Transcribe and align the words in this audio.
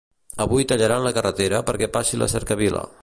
Avui 0.45 0.63
tallaran 0.71 1.05
la 1.07 1.11
carretera 1.17 1.61
perquè 1.69 1.89
passi 1.99 2.17
la 2.23 2.31
cercavila 2.37 2.87